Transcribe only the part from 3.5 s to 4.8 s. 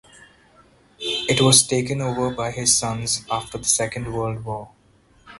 the Second World War.